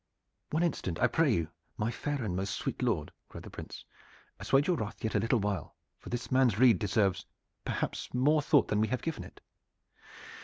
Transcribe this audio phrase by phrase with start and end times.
[0.49, 3.85] "One instant, I pray you, my fair and most sweet lord," cried the Prince.
[4.39, 7.27] "Assuage your wrath yet a little while, for this man's rede deserves
[7.65, 9.41] perhaps more thought than we have given it.